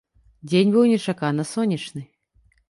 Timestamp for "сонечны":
1.53-2.01